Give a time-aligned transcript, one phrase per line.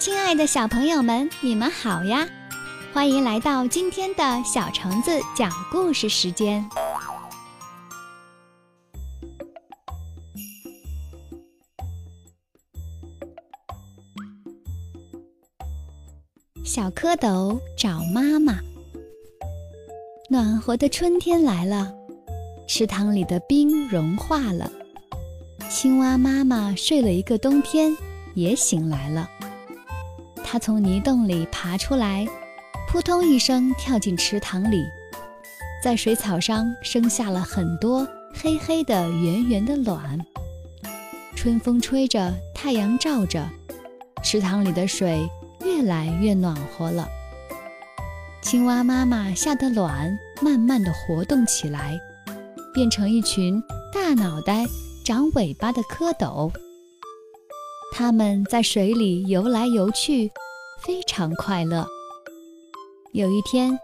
[0.00, 2.26] 亲爱的小朋友们，你们好呀！
[2.90, 6.66] 欢迎来到今天的小橙子讲故事时间。
[16.64, 18.58] 小蝌蚪找妈妈。
[20.30, 21.92] 暖和的春天来了，
[22.66, 24.72] 池塘里的冰融化了，
[25.68, 27.94] 青蛙妈妈睡了一个冬天，
[28.32, 29.28] 也醒来了。
[30.52, 32.26] 它从泥洞里爬出来，
[32.88, 34.84] 扑通一声跳进池塘里，
[35.80, 38.04] 在水草上生下了很多
[38.34, 40.18] 黑黑的、圆圆的卵。
[41.36, 43.48] 春风吹着，太阳照着，
[44.24, 45.24] 池塘里的水
[45.64, 47.06] 越来越暖和了。
[48.42, 51.96] 青蛙妈妈下的卵慢慢地活动起来，
[52.74, 53.62] 变成一群
[53.94, 54.66] 大脑袋、
[55.04, 56.50] 长尾巴的蝌蚪。
[57.92, 60.30] 它们在水里游来游去，
[60.82, 61.86] 非常快乐。
[63.12, 63.78] 有一天，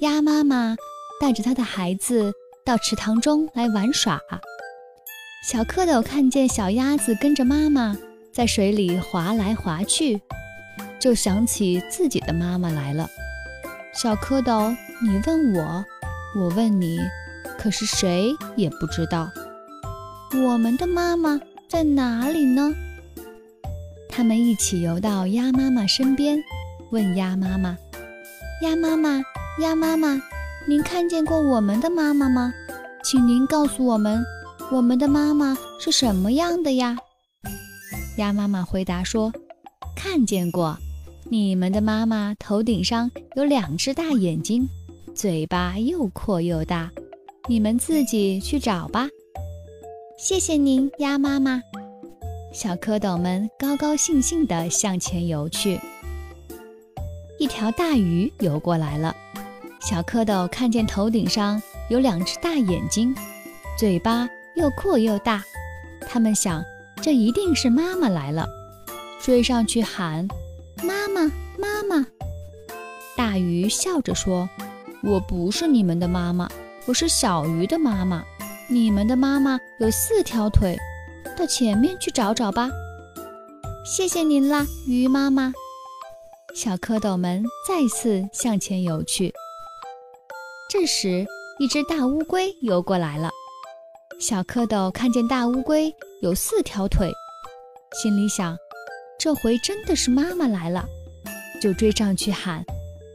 [0.00, 0.76] 鸭妈妈
[1.20, 2.32] 带着它的孩子
[2.64, 4.20] 到池塘中来玩耍。
[5.48, 7.96] 小蝌蚪看见小鸭子跟着妈妈
[8.32, 10.20] 在水里划来划去，
[11.00, 13.08] 就想起自己的妈妈来了。
[13.94, 15.84] 小蝌蚪，你问我，
[16.36, 16.98] 我问你，
[17.58, 19.30] 可是谁也不知道
[20.34, 22.74] 我们的妈妈在哪里呢？
[24.16, 26.42] 他们一起游到鸭妈妈身边，
[26.88, 27.76] 问鸭妈妈
[28.64, 29.22] ：“鸭妈妈，
[29.60, 30.18] 鸭妈妈，
[30.66, 32.50] 您看见过我们的妈妈吗？
[33.04, 34.24] 请您告诉我们，
[34.72, 36.96] 我们的妈妈是什么样的呀？”
[38.16, 39.30] 鸭妈妈回答说
[39.94, 40.74] ：“看见过。”
[41.28, 44.66] 你们的妈妈头顶上有两只大眼睛，
[45.14, 46.90] 嘴巴又阔又大，
[47.50, 49.10] 你们自己去找吧。
[50.18, 51.60] 谢谢您，鸭妈妈。
[52.52, 55.78] 小蝌蚪们高高兴兴地向前游去。
[57.38, 59.14] 一条大鱼游过来了，
[59.80, 63.14] 小蝌蚪看见头顶上有两只大眼睛，
[63.78, 65.42] 嘴巴又阔又大，
[66.08, 66.64] 他们想，
[67.02, 68.48] 这一定是妈妈来了，
[69.20, 70.26] 追上去喊。
[70.82, 72.06] 妈妈，妈妈！
[73.16, 74.48] 大鱼笑着说
[75.02, 76.48] ：“我不是你们的妈妈，
[76.86, 78.24] 我是小鱼的妈妈。
[78.68, 80.76] 你们的妈妈有四条腿，
[81.36, 82.70] 到前面去找找吧。”
[83.84, 85.52] 谢谢您啦，鱼妈妈。
[86.54, 89.32] 小蝌蚪们再次向前游去。
[90.68, 91.24] 这时，
[91.58, 93.30] 一只大乌龟游过来了。
[94.18, 97.12] 小蝌蚪看见大乌龟有四条腿，
[98.02, 98.56] 心里想。
[99.18, 100.84] 这回真的是妈妈来了，
[101.62, 102.64] 就追上去喊：“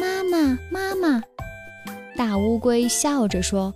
[0.00, 1.22] 妈妈，妈妈！”
[2.16, 3.74] 大乌龟笑着说：“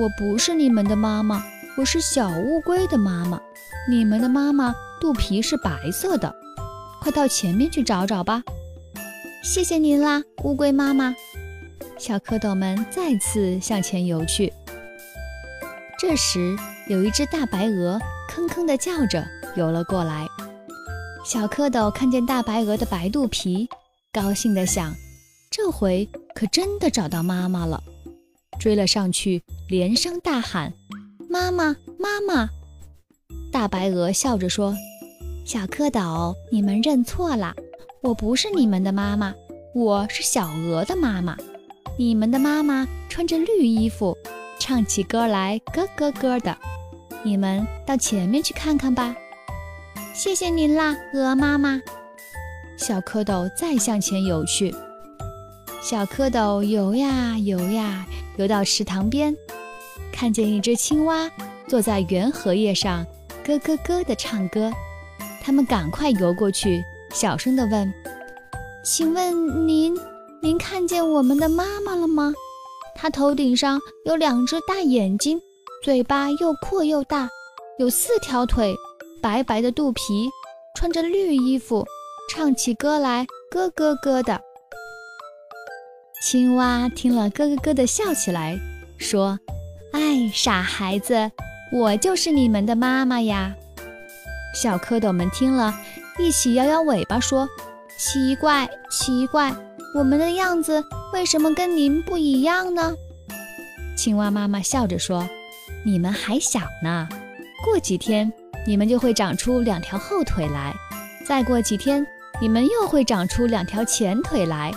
[0.00, 1.42] 我不是你们的妈妈，
[1.76, 3.40] 我是小乌龟的妈妈。
[3.88, 6.34] 你们的妈妈肚皮是白色的，
[7.00, 8.42] 快到前面去找找吧。”
[9.42, 11.14] 谢谢您啦，乌龟妈妈。
[11.98, 14.52] 小蝌蚪们再次向前游去。
[15.98, 16.56] 这时，
[16.88, 18.00] 有一只大白鹅
[18.30, 19.26] 吭吭地叫着
[19.56, 20.26] 游了过来。
[21.24, 23.68] 小蝌蚪看见大白鹅的白肚皮，
[24.12, 24.94] 高兴地想
[25.50, 27.82] ：“这回可真的找到妈妈了。”
[28.58, 30.72] 追了上去，连声大喊
[31.28, 32.50] ：“妈妈，妈妈！”
[33.50, 34.74] 大白鹅笑着说
[35.44, 37.54] ：“小蝌蚪，你们认错了，
[38.00, 39.34] 我不是你们的妈妈，
[39.74, 41.36] 我是小鹅的妈妈。
[41.98, 44.16] 你们的妈妈穿着绿衣服，
[44.58, 46.56] 唱起歌来咯咯咯的。
[47.22, 49.14] 你们到前面去看看吧。”
[50.14, 51.80] 谢谢您啦，鹅妈妈。
[52.76, 54.74] 小蝌蚪再向前游去。
[55.80, 58.06] 小蝌蚪游呀游呀，
[58.36, 59.36] 游到池塘边，
[60.12, 61.30] 看见一只青蛙
[61.66, 63.06] 坐在圆荷叶上，
[63.44, 64.72] 咯咯咯地唱歌。
[65.42, 66.82] 他们赶快游过去，
[67.12, 67.92] 小声地问
[68.84, 69.98] ：“请问您，
[70.40, 72.32] 您看见我们的妈妈了吗？
[72.94, 75.40] 她头顶上有两只大眼睛，
[75.82, 77.28] 嘴巴又阔又大，
[77.78, 78.74] 有四条腿。”
[79.22, 80.28] 白白的肚皮，
[80.74, 81.86] 穿着绿衣服，
[82.28, 84.40] 唱起歌来咯咯咯的。
[86.24, 88.58] 青蛙听了咯咯咯的笑起来，
[88.98, 89.38] 说
[89.94, 91.30] ：“哎，傻孩子，
[91.72, 93.54] 我就是你们的妈妈呀！”
[94.54, 95.74] 小蝌蚪们听了，
[96.18, 97.48] 一起摇摇尾巴说
[97.98, 99.52] ：“奇怪，奇怪，
[99.94, 102.94] 我们的样子为什么跟您不一样呢？”
[103.96, 105.28] 青蛙妈妈笑着说
[105.84, 107.08] ：“你们还小呢，
[107.64, 108.32] 过几天。”
[108.64, 110.72] 你们就会长出两条后腿来，
[111.26, 112.06] 再过几天，
[112.40, 114.72] 你们又会长出两条前腿来，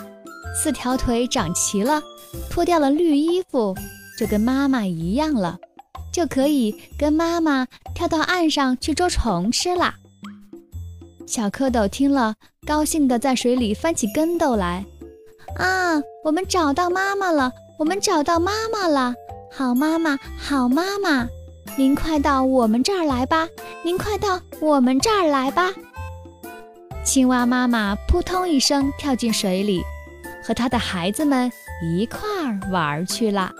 [0.55, 2.01] 四条腿长齐了，
[2.49, 3.75] 脱掉了绿衣服，
[4.17, 5.59] 就跟妈妈一样了，
[6.15, 9.95] 就可以跟妈妈跳到岸上去捉虫吃啦。
[11.27, 12.35] 小蝌蚪听了，
[12.65, 14.85] 高兴地在水里翻起跟斗来。
[15.57, 17.51] 啊，我们找到妈妈了！
[17.77, 19.13] 我们找到妈妈了！
[19.51, 21.27] 好妈妈，好妈妈，
[21.75, 23.49] 您快到我们这儿来吧！
[23.83, 25.73] 您快到我们这儿来吧！
[27.03, 29.81] 青蛙妈妈扑通一声跳进水里，
[30.41, 31.51] 和它的孩子们
[31.83, 33.51] 一块儿玩去了。